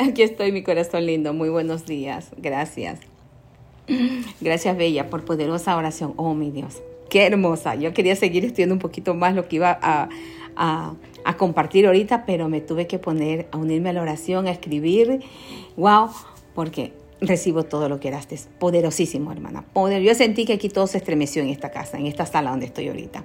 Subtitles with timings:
[0.00, 1.34] Aquí estoy, mi corazón lindo.
[1.34, 2.30] Muy buenos días.
[2.38, 3.00] Gracias.
[4.40, 6.14] Gracias, Bella, por poderosa oración.
[6.16, 6.82] Oh, mi Dios.
[7.10, 7.74] Qué hermosa.
[7.74, 10.08] Yo quería seguir estudiando un poquito más lo que iba a,
[11.36, 15.20] compartir ahorita, pero me tuve que poner a unirme a la oración, a escribir.
[15.76, 16.08] Wow,
[16.54, 18.40] porque recibo todo lo que eraste.
[18.58, 19.66] Poderosísimo, hermana.
[19.74, 20.00] Poder.
[20.00, 22.88] Yo sentí que aquí todo se estremeció en esta casa, en esta sala donde estoy
[22.88, 23.22] ahorita.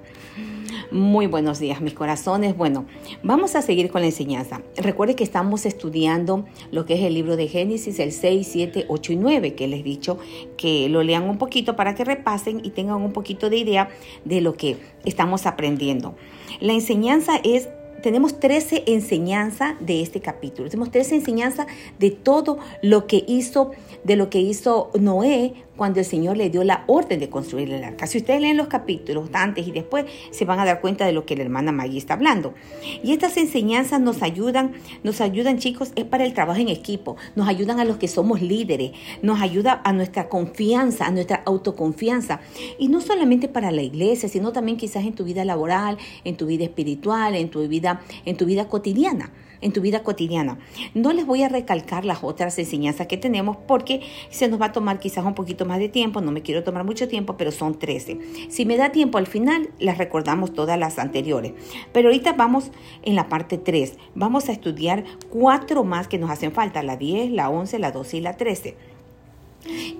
[0.90, 2.56] Muy buenos días, mis corazones.
[2.56, 2.86] Bueno,
[3.22, 4.62] vamos a seguir con la enseñanza.
[4.76, 9.12] Recuerde que estamos estudiando lo que es el libro de Génesis, el 6, 7, 8
[9.12, 10.18] y 9, que les he dicho
[10.56, 13.88] que lo lean un poquito para que repasen y tengan un poquito de idea
[14.24, 16.14] de lo que estamos aprendiendo.
[16.60, 17.68] La enseñanza es
[18.02, 20.68] tenemos 13 enseñanzas de este capítulo.
[20.68, 21.66] Tenemos 13 enseñanzas
[21.98, 23.72] de todo lo que hizo,
[24.04, 27.84] de lo que hizo Noé cuando el Señor le dio la orden de construir el
[27.84, 28.06] arca.
[28.06, 31.26] Si ustedes leen los capítulos antes y después, se van a dar cuenta de lo
[31.26, 32.54] que la hermana Maggie está hablando.
[33.02, 34.72] Y estas enseñanzas nos ayudan,
[35.02, 38.42] nos ayudan chicos, es para el trabajo en equipo, nos ayudan a los que somos
[38.42, 42.40] líderes, nos ayuda a nuestra confianza, a nuestra autoconfianza.
[42.78, 46.46] Y no solamente para la iglesia, sino también quizás en tu vida laboral, en tu
[46.46, 50.58] vida espiritual, en tu vida, en tu vida cotidiana en tu vida cotidiana.
[50.94, 54.72] No les voy a recalcar las otras enseñanzas que tenemos porque se nos va a
[54.72, 57.78] tomar quizás un poquito más de tiempo, no me quiero tomar mucho tiempo, pero son
[57.78, 58.18] 13.
[58.48, 61.52] Si me da tiempo al final, las recordamos todas las anteriores.
[61.92, 62.70] Pero ahorita vamos
[63.02, 63.94] en la parte 3.
[64.14, 68.16] Vamos a estudiar cuatro más que nos hacen falta, la 10, la 11, la 12
[68.16, 68.76] y la 13.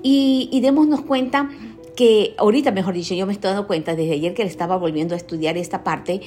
[0.03, 1.51] Y, y démonos cuenta
[1.97, 5.14] que ahorita, mejor dicho, yo me estoy dando cuenta desde ayer que le estaba volviendo
[5.14, 6.20] a estudiar esta parte,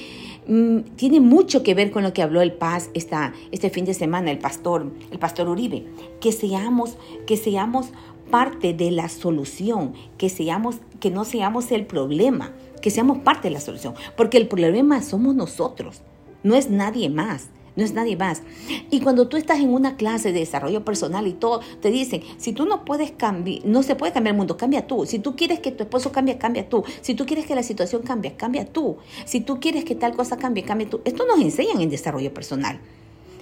[0.48, 3.94] mm, tiene mucho que ver con lo que habló el Paz esta, este fin de
[3.94, 5.86] semana, el pastor, el pastor Uribe,
[6.20, 6.96] que seamos,
[7.26, 7.90] que seamos
[8.30, 13.54] parte de la solución, que seamos, que no seamos el problema, que seamos parte de
[13.54, 16.02] la solución, porque el problema somos nosotros,
[16.42, 18.42] no es nadie más no es nadie más.
[18.90, 22.52] Y cuando tú estás en una clase de desarrollo personal y todo, te dicen, si
[22.52, 25.06] tú no puedes cambiar, no se puede cambiar el mundo, cambia tú.
[25.06, 26.84] Si tú quieres que tu esposo cambie, cambia tú.
[27.00, 28.96] Si tú quieres que la situación cambie, cambia tú.
[29.24, 31.00] Si tú quieres que tal cosa cambie, cambia tú.
[31.04, 32.80] Esto nos enseñan en desarrollo personal.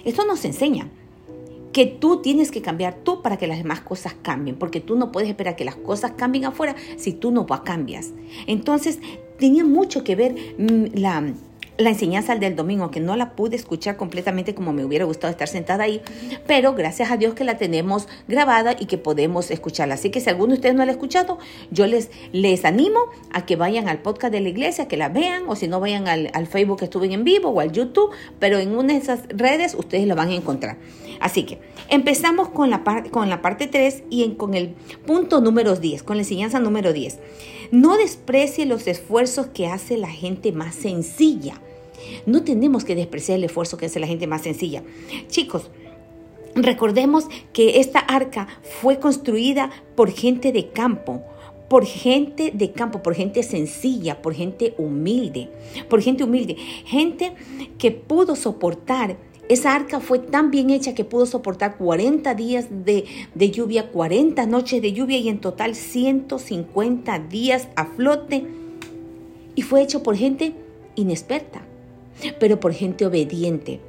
[0.05, 0.89] Esto nos enseña
[1.73, 5.13] que tú tienes que cambiar tú para que las demás cosas cambien, porque tú no
[5.13, 8.13] puedes esperar que las cosas cambien afuera si tú no cambias.
[8.47, 9.01] Entonces,
[9.39, 11.33] tenía mucho que ver mm, la
[11.79, 15.47] la enseñanza del domingo, que no la pude escuchar completamente como me hubiera gustado estar
[15.47, 16.03] sentada ahí,
[16.47, 19.95] pero gracias a Dios que la tenemos grabada y que podemos escucharla.
[19.95, 21.39] Así que si alguno de ustedes no la ha escuchado,
[21.71, 22.99] yo les, les animo
[23.33, 26.09] a que vayan al podcast de la iglesia, que la vean, o si no vayan
[26.09, 28.11] al, Facebook que estuve en vivo o al YouTube,
[28.41, 30.79] pero en una de esas redes ustedes la van a encontrar.
[31.21, 34.75] Así que empezamos con la, con la parte 3 y con el
[35.07, 37.19] punto número 10, con la enseñanza número 10.
[37.71, 41.61] No desprecie los esfuerzos que hace la gente más sencilla
[42.27, 44.83] no tenemos que despreciar el esfuerzo que hace la gente más sencilla.
[45.29, 45.71] Chicos,
[46.55, 48.49] recordemos que esta arca
[48.81, 51.23] fue construida por gente de campo
[51.69, 55.51] por gente de campo, por gente sencilla, por gente humilde,
[55.89, 57.35] por gente humilde, gente
[57.77, 59.17] que pudo soportar.
[59.49, 63.05] Esa arca fue tan bien hecha que pudo soportar 40 días de,
[63.35, 68.47] de lluvia, 40 noches de lluvia y en total 150 días a flote.
[69.55, 70.55] Y fue hecho por gente
[70.97, 71.63] inexperta,
[72.39, 73.81] pero por gente obediente.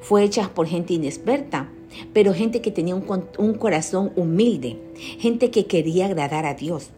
[0.00, 1.70] Fue hecha por gente inexperta,
[2.12, 4.76] pero gente que tenía un, corazón humilde,
[5.18, 6.90] gente que quería agradar a Dios.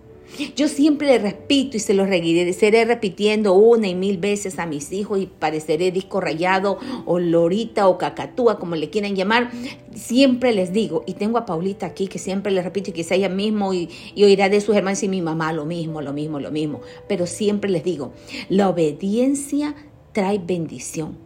[0.54, 4.92] Yo siempre le repito y se lo seré repitiendo una y mil veces a mis
[4.92, 9.50] hijos y pareceré disco rayado o lorita o cacatúa, como le quieran llamar.
[9.92, 13.28] Siempre les digo, y tengo a Paulita aquí que siempre le repito y quizá ella
[13.28, 16.52] mismo y, y oirá de sus hermanos y mi mamá lo mismo, lo mismo, lo
[16.52, 16.80] mismo.
[17.08, 18.12] Pero siempre les digo,
[18.48, 19.74] la obediencia
[20.12, 21.16] trae bendición.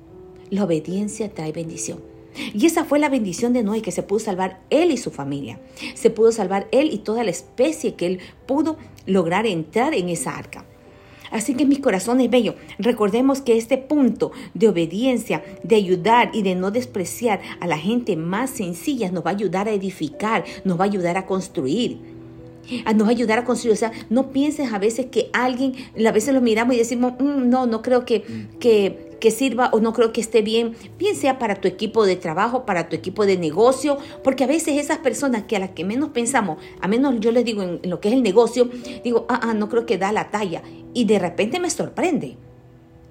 [0.50, 2.00] La obediencia trae bendición.
[2.53, 5.61] Y esa fue la bendición de Noé, que se pudo salvar él y su familia.
[5.95, 10.37] Se pudo salvar él y toda la especie que él pudo lograr entrar en esa
[10.37, 10.65] arca.
[11.31, 16.55] Así que mis corazones bellos, recordemos que este punto de obediencia, de ayudar y de
[16.55, 20.85] no despreciar a la gente más sencilla nos va a ayudar a edificar, nos va
[20.85, 22.13] a ayudar a construir.
[22.94, 23.75] Nos a ayudar a construir.
[23.75, 25.75] O sea, no pienses a veces que alguien,
[26.06, 28.25] a veces lo miramos y decimos, mm, no, no creo que,
[28.61, 32.16] que, que sirva o no creo que esté bien, bien sea para tu equipo de
[32.16, 35.84] trabajo, para tu equipo de negocio, porque a veces esas personas que a las que
[35.84, 38.69] menos pensamos, a menos yo les digo en, lo que es el negocio,
[39.02, 40.62] digo, ah, ah, no creo que da la talla.
[40.93, 42.37] Y de repente me sorprende.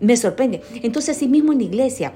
[0.04, 0.62] Me sorprende.
[0.84, 2.14] Entonces, así mismo en la iglesia,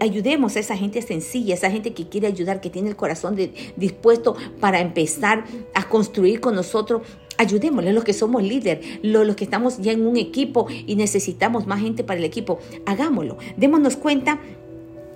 [0.00, 3.34] ayudemos a esa gente sencilla, esa gente que quiere ayudar, que tiene el corazón
[3.76, 7.00] dispuesto para empezar a construir con nosotros
[7.38, 11.80] ayudémosle, los que somos líder, los, que estamos ya en un equipo y necesitamos más
[11.80, 13.38] gente para el equipo, hagámoslo.
[13.56, 14.38] Démonos cuenta,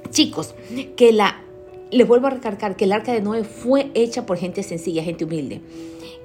[0.09, 0.55] chicos,
[0.97, 1.44] que la
[1.95, 5.25] les vuelvo a recargar que el arca de Noé fue hecha por gente sencilla, gente
[5.25, 5.61] humilde.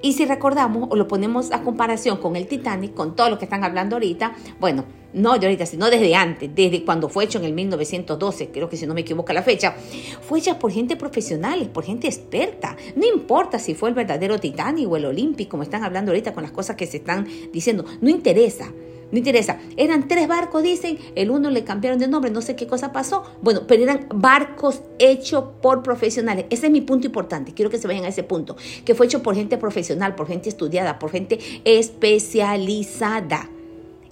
[0.02, 3.46] Y si recordamos o lo ponemos a comparación con el Titanic, con todo lo que
[3.46, 7.46] están hablando ahorita, bueno, no de ahorita, sino desde antes, desde cuando fue hecho en
[7.46, 9.76] el 1912, creo que si no me equivoco la fecha,
[10.22, 12.78] fue hecha por gente profesional, por gente experta.
[12.96, 16.44] No importa si fue el verdadero Titanic o el Olympic, como están hablando ahorita con
[16.44, 18.72] las cosas que se están diciendo, no interesa.
[19.12, 19.60] No interesa.
[19.76, 20.98] Eran tres barcos, dicen.
[21.16, 23.24] El uno le cambiaron de nombre, no sé qué cosa pasó.
[23.42, 26.46] Bueno, pero eran barcos hechos por profesionales.
[26.50, 27.54] Ese es mi punto importante.
[27.54, 28.56] Quiero que se vayan a ese punto.
[28.86, 33.50] Que fue hecho por gente profesional, por gente estudiada, por gente especializada.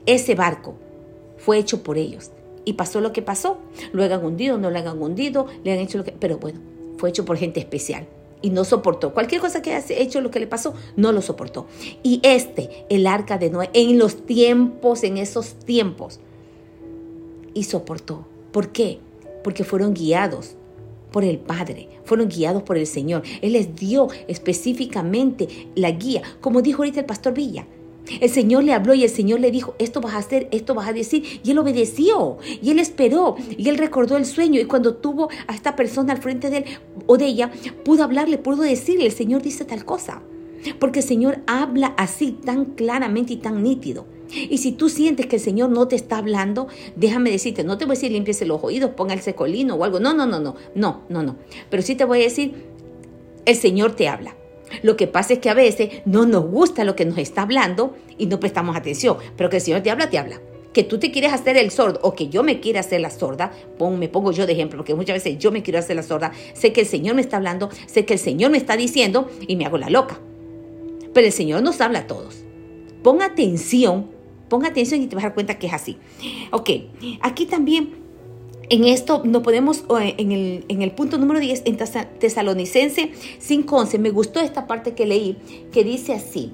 [0.06, 0.76] Ese barco
[1.38, 2.32] fue hecho por ellos.
[2.66, 3.60] Y pasó lo que pasó.
[3.94, 6.12] Lo hayan hundido, no lo hayan hundido, le han hecho lo que...
[6.12, 6.60] Pero bueno,
[6.98, 8.08] fue hecho por gente especial.
[8.42, 9.13] Y no soportó.
[9.13, 11.68] Cualquier cosa que haya hecho lo que le pasó, no lo soportó.
[12.04, 16.19] Y este, el arca de Noé, en los tiempos, en esos tiempos,
[17.54, 18.28] y soportó.
[18.51, 19.00] ¿Por qué?
[19.44, 20.56] Porque fueron guiados
[21.12, 23.24] por el Padre, fueron guiados por el Señor.
[23.42, 27.66] Él les dio específicamente la guía, como dijo ahorita el pastor Villa.
[28.21, 30.88] El Señor le habló y el Señor le dijo, esto vas a hacer, esto vas
[30.88, 31.42] a decir.
[31.44, 34.59] Y él obedeció y él esperó y él recordó el sueño.
[34.59, 36.65] Y cuando tuvo a esta persona al frente de él
[37.06, 37.51] o de ella,
[37.83, 40.21] pudo hablarle, pudo decirle, el Señor dice tal cosa.
[40.80, 44.06] Porque el Señor habla así tan claramente y tan nítido.
[44.31, 47.86] Y si tú sientes que el Señor no te está hablando, déjame decirte, no te
[47.86, 50.00] voy a decir limpiese los oídos, ponga el secolino o algo.
[50.00, 51.36] No, no, no, no, no, no, no.
[51.69, 52.54] Pero sí te voy a decir,
[53.45, 54.36] el Señor te habla.
[54.81, 57.96] Lo que pasa es que a veces no nos gusta lo que nos está hablando
[58.18, 60.42] y no prestamos atención, pero que el Señor te habla, te habla.
[60.74, 63.52] Que tú te quieres hacer el sordo o que yo me quiera hacer la sorda,
[63.98, 66.72] me pongo yo de ejemplo, porque muchas veces yo me quiero hacer la sorda, sé
[66.74, 69.66] que el Señor me está hablando, sé que el Señor me está diciendo y me
[69.66, 70.19] hago la loca.
[71.14, 72.44] Pero el Señor nos habla a todos.
[73.02, 74.12] Pon atención,
[74.50, 75.98] pon atención y te vas a dar cuenta que es así.
[76.52, 76.69] Ok,
[77.22, 78.06] aquí también
[78.69, 84.10] en esto no podemos, en el, en el punto número 10, en Tesalonicense 5.11, me
[84.10, 85.38] gustó esta parte que leí,
[85.72, 86.52] que dice así,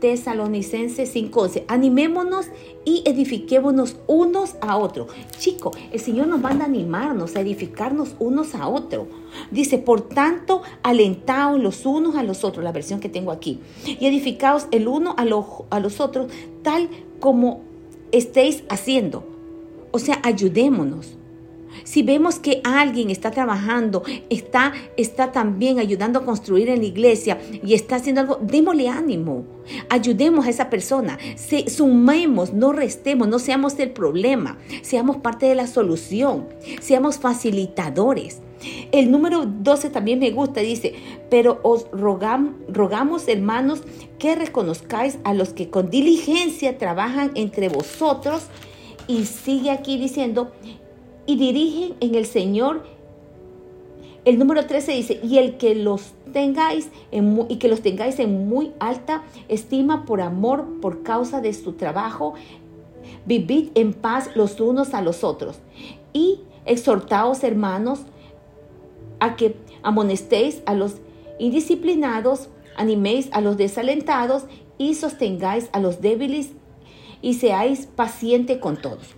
[0.00, 2.46] Tesalonicense 5.11, animémonos
[2.84, 5.10] y edifiquémonos unos a otros.
[5.38, 9.08] Chico, el Señor nos manda a animarnos, a edificarnos unos a otros.
[9.50, 14.06] Dice, por tanto, alentaos los unos a los otros, la versión que tengo aquí, y
[14.06, 15.22] edificaos el uno a,
[15.70, 16.30] a los otros,
[16.62, 17.62] tal como
[18.12, 19.24] estéis haciendo.
[19.90, 21.16] O sea, ayudémonos.
[21.84, 27.38] Si vemos que alguien está trabajando, está, está también ayudando a construir en la iglesia
[27.62, 29.44] y está haciendo algo, démosle ánimo.
[29.88, 31.18] Ayudemos a esa persona.
[31.66, 34.58] Sumemos, no restemos, no seamos el problema.
[34.82, 36.46] Seamos parte de la solución.
[36.80, 38.40] Seamos facilitadores.
[38.92, 40.94] El número 12 también me gusta, dice,
[41.30, 43.82] pero os rogamos, hermanos,
[44.18, 48.44] que reconozcáis a los que con diligencia trabajan entre vosotros.
[49.08, 50.52] Y sigue aquí diciendo,
[51.26, 52.84] y dirigen en el Señor.
[54.24, 58.48] El número 13 dice, y el que los tengáis en y que los tengáis en
[58.48, 62.34] muy alta estima por amor, por causa de su trabajo,
[63.24, 65.58] vivid en paz los unos a los otros.
[66.12, 68.00] Y exhortaos, hermanos,
[69.20, 70.96] a que amonestéis a los
[71.38, 74.44] indisciplinados, animéis a los desalentados
[74.78, 76.50] y sostengáis a los débiles
[77.22, 79.15] y seáis paciente con todos.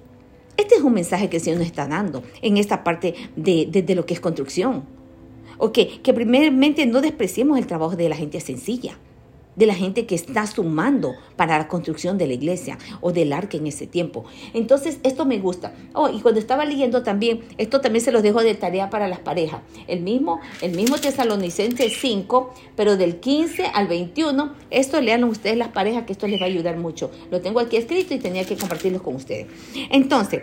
[0.59, 4.05] Este es un mensaje que el Señor nos está dando en esta parte de, lo
[4.05, 4.85] que es construcción.
[5.57, 8.99] Ok, que primeramente no despreciemos el trabajo de la gente sencilla
[9.59, 13.57] de la gente que está sumando para la construcción de la iglesia o del arca
[13.57, 14.25] en ese tiempo.
[14.55, 15.75] Entonces, esto me gusta.
[15.93, 19.19] Oh, y cuando estaba leyendo también, esto también se los dejo de tarea para las
[19.19, 19.61] parejas.
[19.89, 25.69] El mismo, el mismo Tesalonicense 5, pero del 15 al 21, esto leanlo ustedes las
[25.69, 27.11] parejas, que esto les va a ayudar mucho.
[27.31, 29.49] Lo tengo aquí escrito y tenía que compartirlo con ustedes.
[29.91, 30.43] Entonces,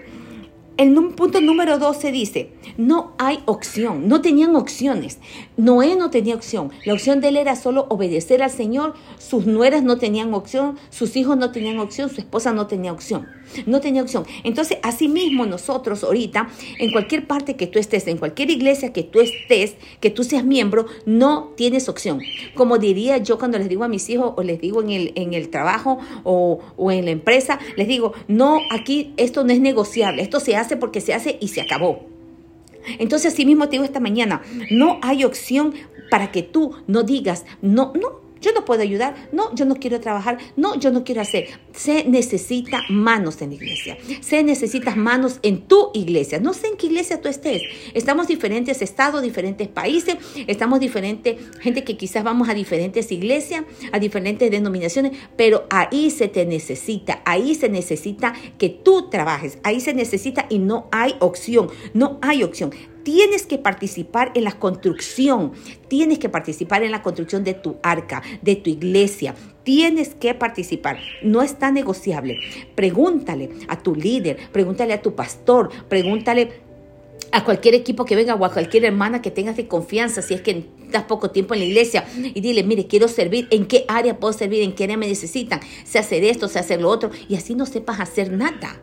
[0.77, 5.19] el punto número 12 dice, no hay opción, no tenían opciones.
[5.55, 6.71] Noé no tenía opción.
[6.85, 8.93] La opción de él era solo obedecer al Señor.
[9.17, 13.27] Sus nueras no tenían opción, sus hijos no tenían opción, su esposa no tenía opción.
[13.65, 14.25] No tenía opción.
[14.43, 16.49] Entonces, asimismo nosotros ahorita,
[16.79, 20.45] en cualquier parte que tú estés, en cualquier iglesia que tú estés, que tú seas
[20.45, 22.21] miembro, no tienes opción.
[22.55, 25.33] Como diría yo cuando les digo a mis hijos o les digo en el, en
[25.33, 30.21] el trabajo o, o en la empresa, les digo, no, aquí esto no es negociable,
[30.21, 32.15] esto se hace porque se hace y se acabó.
[32.99, 35.73] Entonces, así mismo te digo esta mañana, no hay opción
[36.09, 39.99] para que tú no digas, no, no, yo no puedo ayudar, no, yo no quiero
[39.99, 41.47] trabajar, no, yo no quiero hacer.
[41.73, 46.39] Se necesita manos en la iglesia, se necesita manos en tu iglesia.
[46.39, 47.61] No sé en qué iglesia tú estés.
[47.93, 53.99] Estamos diferentes estados, diferentes países, estamos diferentes, gente que quizás vamos a diferentes iglesias, a
[53.99, 59.93] diferentes denominaciones, pero ahí se te necesita, ahí se necesita que tú trabajes, ahí se
[59.93, 62.71] necesita y no hay opción, no hay opción
[63.05, 65.53] tienes que participar en la construcción,
[65.87, 70.97] tienes que participar en la construcción de tu arca, de tu iglesia, tienes que participar,
[71.21, 72.39] no está negociable.
[72.73, 76.65] Pregúntale a tu líder, pregúntale a tu pastor, pregúntale
[77.31, 80.41] a cualquier equipo que venga o a cualquier hermana que tengas de confianza, si es
[80.41, 84.19] que das poco tiempo en la iglesia, y dile, mire, quiero servir, ¿en qué área
[84.19, 84.63] puedo servir?
[84.63, 85.59] ¿En qué área me necesitan?
[85.83, 88.81] Sé hacer esto, sé hacer lo otro, y así no sepas hacer nada.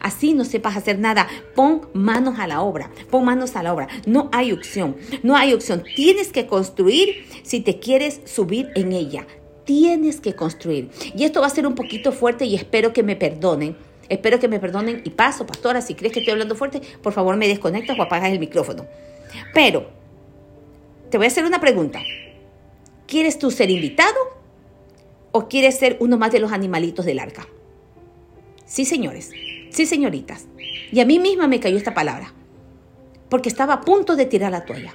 [0.00, 1.28] Así no sepas hacer nada.
[1.54, 2.90] Pon manos a la obra.
[3.10, 3.88] Pon manos a la obra.
[4.06, 4.96] No hay opción.
[5.22, 5.84] No hay opción.
[5.96, 9.26] Tienes que construir si te quieres subir en ella.
[9.64, 10.90] Tienes que construir.
[11.14, 13.76] Y esto va a ser un poquito fuerte y espero que me perdonen
[14.08, 17.36] Espero que me perdonen y paso, pastora, si crees que estoy hablando fuerte, por favor
[17.36, 18.86] me desconectas o apagas el micrófono.
[19.52, 19.90] Pero,
[21.10, 22.00] te voy a hacer una pregunta.
[23.06, 24.16] ¿Quieres tú ser invitado
[25.32, 27.46] o quieres ser uno más de los animalitos del arca?
[28.64, 29.30] Sí, señores.
[29.70, 30.46] Sí, señoritas.
[30.92, 32.32] Y a mí misma me cayó esta palabra.
[33.28, 34.94] Porque estaba a punto de tirar la toalla.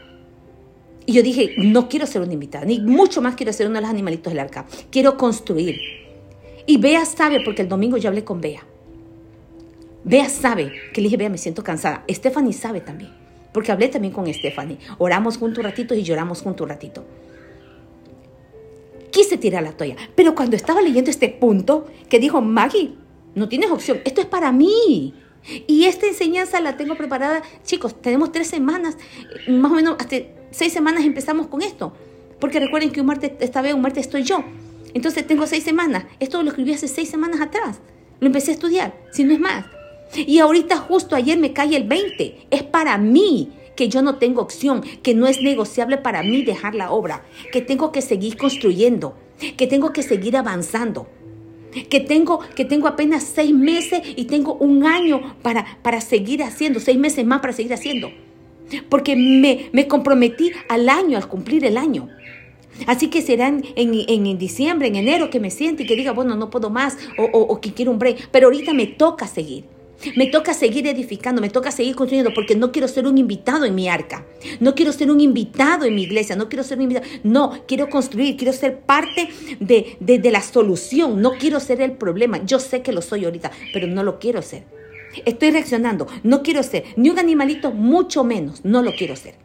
[1.05, 3.81] Y yo dije, no quiero ser una invitada, ni mucho más quiero ser uno de
[3.81, 4.65] los animalitos del arca.
[4.89, 5.79] Quiero construir.
[6.65, 8.63] Y Bea sabe, porque el domingo yo hablé con Bea.
[10.05, 12.05] Bea sabe que le dije, Bea, me siento cansada.
[12.09, 13.11] Stephanie sabe también,
[13.53, 14.77] porque hablé también con Stephanie.
[14.97, 17.03] Oramos junto un ratito y lloramos junto un ratito.
[19.11, 22.93] Quise tirar la toalla, pero cuando estaba leyendo este punto que dijo, Maggie,
[23.35, 25.13] no tienes opción, esto es para mí.
[25.67, 28.97] Y esta enseñanza la tengo preparada, chicos, tenemos tres semanas,
[29.47, 30.17] más o menos hasta
[30.51, 31.93] seis semanas empezamos con esto.
[32.39, 34.43] Porque recuerden que un martes, esta vez un martes estoy yo.
[34.93, 36.05] Entonces tengo seis semanas.
[36.19, 37.79] Esto lo escribí hace seis semanas atrás.
[38.19, 39.65] Lo empecé a estudiar, si no es más.
[40.15, 42.47] Y ahorita justo ayer me cae el 20.
[42.51, 46.75] Es para mí que yo no tengo opción, que no es negociable para mí dejar
[46.75, 49.17] la obra, que tengo que seguir construyendo,
[49.57, 51.07] que tengo que seguir avanzando,
[51.89, 56.79] que tengo, que tengo apenas seis meses y tengo un año para, para seguir haciendo,
[56.79, 58.11] seis meses más para seguir haciendo.
[58.89, 62.09] Porque me, me comprometí al año, al cumplir el año.
[62.87, 66.35] Así que será en, en, diciembre, en enero que me siente y que diga, bueno,
[66.35, 68.29] no puedo más o, o que quiero un break.
[68.31, 69.65] Pero ahorita me toca seguir.
[70.15, 73.75] Me toca seguir edificando, me toca seguir construyendo porque no quiero ser un invitado en
[73.75, 74.25] mi arca.
[74.59, 77.07] No quiero ser un invitado en mi iglesia, no quiero ser un invitado.
[77.23, 79.29] No, quiero construir, quiero ser parte
[79.59, 81.21] de, de, la solución.
[81.21, 82.43] No quiero ser el problema.
[82.45, 84.63] Yo sé que lo soy ahorita, pero no lo quiero ser.
[85.25, 86.07] Estoy reaccionando.
[86.23, 88.65] No quiero ser ni un animalito, mucho menos.
[88.65, 89.35] No lo quiero ser.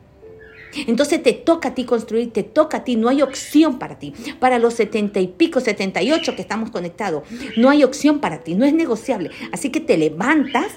[0.86, 4.12] Entonces te toca a ti construir, te toca a ti, no hay opción para ti.
[4.38, 7.22] Para los setenta y pico, setenta y ocho que estamos conectados,
[7.56, 9.30] no hay opción para ti, no es negociable.
[9.52, 10.72] Así que te levantas,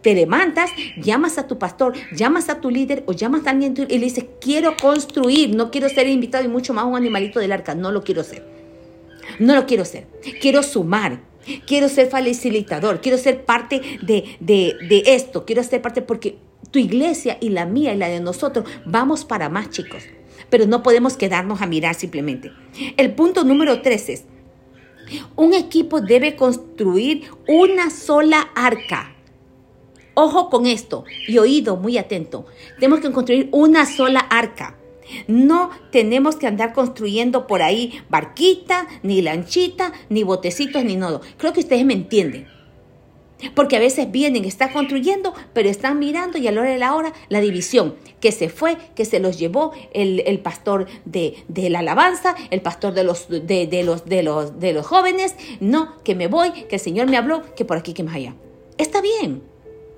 [0.00, 3.98] te levantas, llamas a tu pastor, llamas a tu líder o llamas a alguien y
[3.98, 7.74] le dices, quiero construir, no quiero ser invitado y mucho más un animalito del arca,
[7.74, 8.44] no lo quiero ser.
[9.38, 10.06] No lo quiero ser.
[10.40, 11.20] Quiero sumar,
[11.66, 16.36] quiero ser facilitador, quiero ser parte de, de, de esto, quiero ser parte porque
[16.72, 20.02] tu iglesia y la mía y la de nosotros, vamos para más chicos.
[20.50, 22.50] Pero no podemos quedarnos a mirar simplemente.
[22.96, 24.24] El punto número tres es,
[25.36, 29.14] un equipo debe construir una sola arca.
[30.14, 32.46] Ojo con esto y oído muy atento.
[32.78, 34.76] Tenemos que construir una sola arca.
[35.26, 41.20] No tenemos que andar construyendo por ahí barquita, ni lanchita, ni botecitos, ni nodo.
[41.36, 42.46] Creo que ustedes me entienden.
[43.54, 46.94] Porque a veces vienen, están construyendo, pero están mirando y a la hora de la
[46.94, 52.34] hora la división, que se fue, que se los llevó el, pastor de, la alabanza,
[52.50, 56.50] el pastor de los, de, los, de, los, de los jóvenes, no, que me voy,
[56.52, 58.34] que el Señor me habló, que por aquí, que más allá.
[58.78, 59.42] Está bien,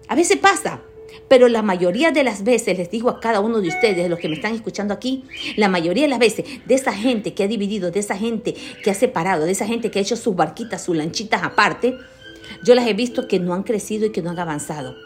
[0.09, 0.83] a veces pasa,
[1.29, 4.29] pero la mayoría de las veces, les digo a cada uno de ustedes, los que
[4.29, 5.25] me están escuchando aquí,
[5.57, 8.91] la mayoría de las veces de esa gente que ha dividido, de esa gente que
[8.91, 11.97] ha separado, de esa gente que ha hecho sus barquitas, sus lanchitas aparte,
[12.65, 14.97] yo las he visto que no han crecido y que no han avanzado.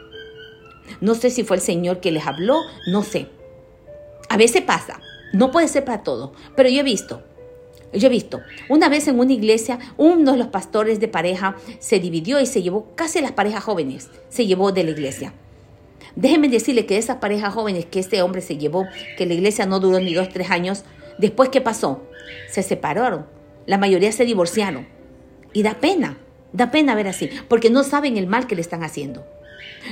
[1.00, 3.28] No sé si fue el Señor que les habló, no sé.
[4.28, 5.00] A veces pasa,
[5.32, 7.22] no puede ser para todo, pero yo he visto,
[7.92, 11.98] yo he visto, una vez en una iglesia, uno de los pastores de pareja se
[11.98, 15.32] dividió y se llevó casi las parejas jóvenes, se llevó de la iglesia.
[16.14, 19.80] Déjenme decirle que esas parejas jóvenes que este hombre se llevó, que la iglesia no
[19.80, 20.84] duró ni dos, tres años,
[21.18, 22.02] después ¿qué pasó?
[22.50, 23.26] Se separaron,
[23.66, 24.86] la mayoría se divorciaron.
[25.54, 26.18] Y da pena,
[26.52, 29.24] Da pena ver así, porque no saben el mal que le están haciendo.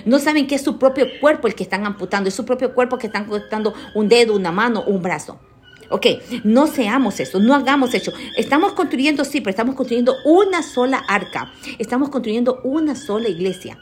[0.04, 2.98] No saben que es su propio cuerpo el que están amputando, es su propio cuerpo
[2.98, 5.38] que están amputando un dedo, una mano, un brazo.
[5.88, 6.06] Ok,
[6.42, 8.12] no seamos eso, no hagamos eso.
[8.36, 11.52] Estamos construyendo, sí, pero estamos construyendo una sola arca.
[11.78, 13.78] Estamos construyendo una sola iglesia.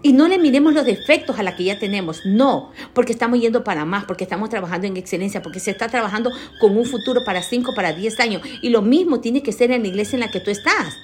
[0.00, 3.64] Y no le miremos los defectos a la que ya tenemos, no, porque estamos yendo
[3.64, 7.42] para más, porque estamos trabajando en excelencia, porque se está trabajando con un futuro para
[7.42, 8.42] 5, para 10 años.
[8.62, 10.96] Y lo mismo tiene que ser en la iglesia en la que tú estás.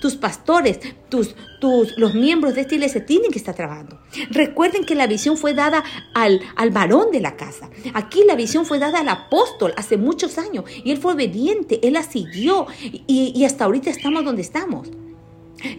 [0.00, 0.78] Tus pastores,
[1.08, 3.98] tus, tus, los miembros de esta iglesia tienen que estar trabajando.
[4.30, 7.70] Recuerden que la visión fue dada al, al varón de la casa.
[7.94, 11.94] Aquí la visión fue dada al apóstol hace muchos años y él fue obediente, él
[11.94, 14.88] la siguió y, y hasta ahorita estamos donde estamos.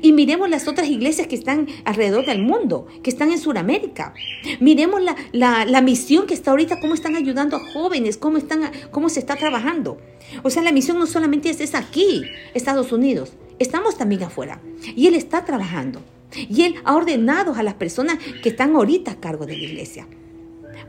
[0.01, 4.13] Y miremos las otras iglesias que están alrededor del mundo, que están en Sudamérica.
[4.59, 9.09] Miremos la, la, misión que está ahorita, cómo están ayudando a jóvenes, cómo, están, cómo
[9.09, 9.99] se está trabajando.
[10.43, 12.23] O sea, la misión no solamente es, es aquí,
[12.53, 14.61] Estados Unidos, estamos también afuera.
[14.95, 16.01] Y Él está trabajando.
[16.35, 20.07] Y Él ha ordenado a las personas que están ahorita a cargo de la iglesia.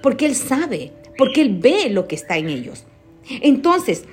[0.03, 2.85] Porque Él sabe, porque Él ve lo que está en ellos.
[3.29, 4.05] Entonces,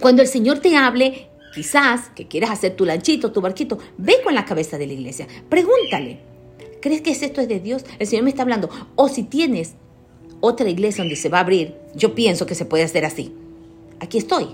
[0.00, 4.34] cuando el Señor te hable, Quizás que quieras hacer tu lanchito, tu barquito, ve con
[4.34, 5.26] la cabeza de la iglesia.
[5.48, 6.20] Pregúntale,
[6.80, 7.84] ¿crees que esto es de Dios?
[7.98, 8.68] El Señor me está hablando.
[8.94, 9.74] O si tienes
[10.40, 13.32] otra iglesia donde se va a abrir, yo pienso que se puede hacer así.
[14.00, 14.48] Aquí estoy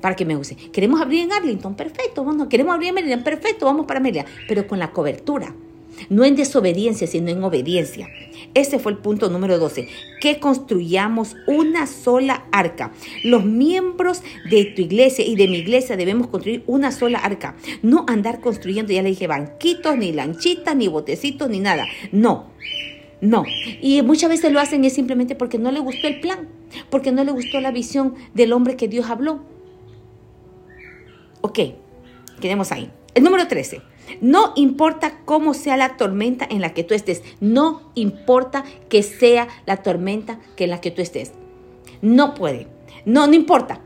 [0.00, 0.56] para que me use.
[0.56, 2.24] Queremos abrir en Arlington, perfecto.
[2.24, 5.54] Bueno, queremos abrir en Maryland, perfecto, vamos para Maryland, pero con la cobertura.
[6.08, 8.08] No en desobediencia, sino en obediencia.
[8.54, 9.88] Ese fue el punto número 12.
[10.20, 12.92] Que construyamos una sola arca.
[13.22, 17.56] Los miembros de tu iglesia y de mi iglesia debemos construir una sola arca.
[17.82, 21.86] No andar construyendo, ya le dije, banquitos, ni lanchitas, ni botecitos, ni nada.
[22.12, 22.46] No.
[23.20, 23.44] No.
[23.82, 26.48] Y muchas veces lo hacen es simplemente porque no le gustó el plan,
[26.88, 29.42] porque no le gustó la visión del hombre que Dios habló.
[31.40, 31.58] Ok,
[32.40, 32.90] quedemos ahí.
[33.14, 33.82] El número 13.
[34.20, 37.22] No importa cómo sea la tormenta en la que tú estés.
[37.40, 41.32] No importa que sea la tormenta que en la que tú estés.
[42.02, 42.66] No puede.
[43.04, 43.80] No, no importa.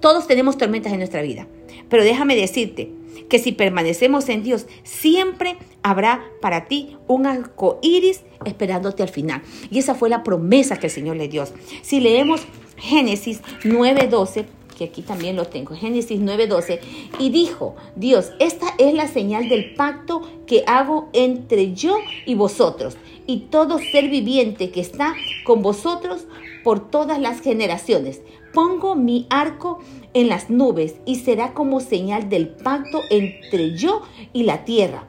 [0.00, 1.46] Todos tenemos tormentas en nuestra vida.
[1.88, 2.90] Pero déjame decirte
[3.28, 9.42] que si permanecemos en Dios, siempre habrá para ti un arco iris esperándote al final.
[9.70, 11.44] Y esa fue la promesa que el Señor le dio.
[11.82, 12.42] Si leemos
[12.76, 16.80] Génesis 9:12, que aquí también lo tengo, Génesis 9:12,
[17.18, 22.96] y dijo, Dios, esta es la señal del pacto que hago entre yo y vosotros,
[23.26, 25.14] y todo ser viviente que está
[25.44, 26.26] con vosotros
[26.62, 28.20] por todas las generaciones.
[28.52, 29.80] Pongo mi arco
[30.12, 35.08] en las nubes y será como señal del pacto entre yo y la tierra.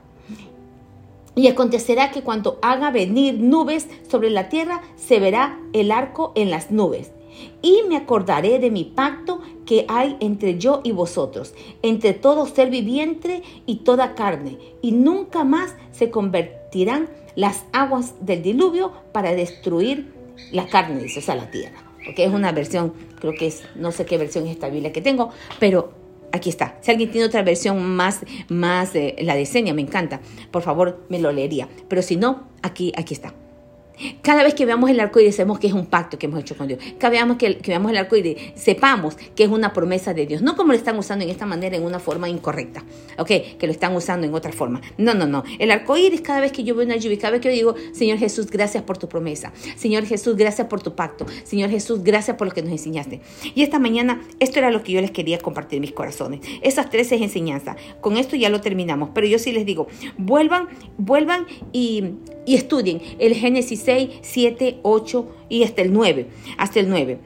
[1.36, 6.50] Y acontecerá que cuando haga venir nubes sobre la tierra, se verá el arco en
[6.50, 7.12] las nubes
[7.62, 12.70] y me acordaré de mi pacto que hay entre yo y vosotros, entre todo ser
[12.70, 20.14] viviente y toda carne, y nunca más se convertirán las aguas del diluvio para destruir
[20.52, 21.84] la carne, dice, o sea, la tierra.
[22.06, 25.02] Porque es una versión, creo que es, no sé qué versión es esta Biblia que
[25.02, 25.92] tengo, pero
[26.32, 26.78] aquí está.
[26.82, 30.22] Si alguien tiene otra versión más, más eh, la de Senia, me encanta,
[30.52, 31.68] por favor me lo leería.
[31.88, 33.34] Pero si no, aquí, aquí está.
[34.22, 36.56] Cada vez que veamos el arco iris, sabemos que es un pacto que hemos hecho
[36.58, 36.80] con Dios.
[36.98, 40.42] Cada vez que, que veamos el arco iris, sepamos que es una promesa de Dios.
[40.42, 42.84] No como lo están usando en esta manera, en una forma incorrecta.
[43.18, 43.28] ¿Ok?
[43.58, 44.82] Que lo están usando en otra forma.
[44.98, 45.44] No, no, no.
[45.60, 47.76] El arco iris, cada vez que yo veo una lluvia, cada vez que yo digo,
[47.94, 49.52] Señor Jesús, gracias por tu promesa.
[49.76, 51.26] Señor Jesús, gracias por tu pacto.
[51.44, 53.22] Señor Jesús, gracias por lo que nos enseñaste.
[53.54, 56.42] Y esta mañana, esto era lo que yo les quería compartir en mis corazones.
[56.62, 57.78] Esas tres enseñanzas.
[58.02, 59.10] Con esto ya lo terminamos.
[59.14, 65.28] Pero yo sí les digo, vuelvan, vuelvan y y estudien el Génesis 6, 7, 8
[65.50, 66.28] y hasta el 9,
[66.58, 67.20] hasta el 9.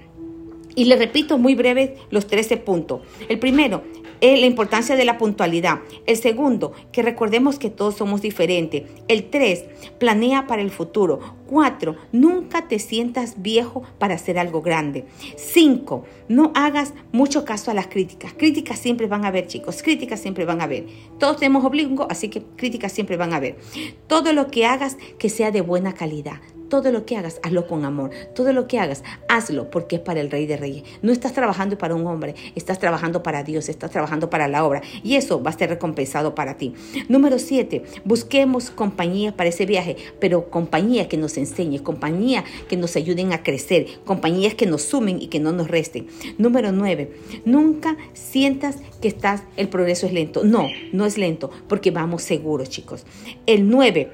[0.75, 3.01] Y le repito muy breve los 13 puntos.
[3.27, 3.83] El primero,
[4.21, 5.79] la importancia de la puntualidad.
[6.05, 8.83] El segundo, que recordemos que todos somos diferentes.
[9.07, 9.65] El tres,
[9.97, 11.19] planea para el futuro.
[11.49, 15.05] Cuatro, nunca te sientas viejo para hacer algo grande.
[15.35, 18.33] Cinco, no hagas mucho caso a las críticas.
[18.33, 19.81] Críticas siempre van a haber, chicos.
[19.81, 20.85] Críticas siempre van a haber.
[21.17, 23.57] Todos tenemos obligo, así que críticas siempre van a haber.
[24.05, 26.39] Todo lo que hagas que sea de buena calidad.
[26.69, 28.11] Todo lo que hagas, hazlo con amor.
[28.35, 30.83] Todo lo que hagas, hazlo porque es para el Rey de Reyes.
[31.01, 34.83] No estás trabajando para un hombre, estás trabajando para Dios, estás trabajando para la obra.
[35.03, 36.75] Y eso va a ser recompensado para ti.
[37.07, 42.95] Número siete, busquemos compañía para ese viaje, pero compañía que nos enseñe, compañía que nos
[42.95, 46.07] ayuden a crecer, compañías que nos sumen y que no nos resten.
[46.37, 47.13] Número nueve,
[47.45, 50.43] nunca sientas que estás, el progreso es lento.
[50.43, 53.05] No, no es lento, porque vamos seguros, chicos.
[53.45, 54.11] El nueve,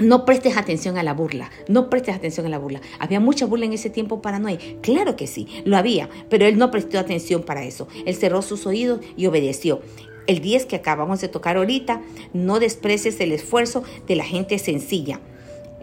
[0.00, 2.80] no prestes atención a la burla, no prestes atención a la burla.
[2.98, 4.78] ¿Había mucha burla en ese tiempo para Noé?
[4.82, 7.86] Claro que sí, lo había, pero él no prestó atención para eso.
[8.04, 9.82] Él cerró sus oídos y obedeció.
[10.26, 12.02] El 10 que acabamos de tocar ahorita,
[12.32, 15.20] no desprecies el esfuerzo de la gente sencilla.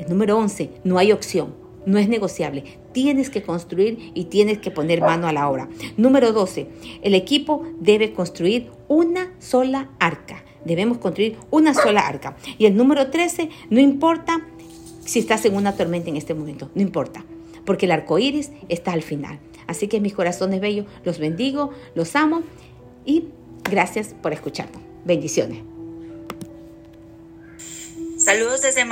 [0.01, 2.63] El número 11, no hay opción, no es negociable.
[2.91, 5.69] Tienes que construir y tienes que poner mano a la obra.
[5.95, 6.67] Número 12,
[7.01, 12.35] el equipo debe construir una sola arca Debemos construir una sola arca.
[12.57, 14.41] Y el número 13, no importa
[15.05, 17.25] si estás en una tormenta en este momento, no importa,
[17.65, 19.39] porque el arco iris está al final.
[19.67, 22.43] Así que mis corazones bellos, los bendigo, los amo
[23.05, 23.25] y
[23.69, 24.77] gracias por escucharme.
[25.05, 25.63] Bendiciones.
[28.17, 28.85] Saludos desde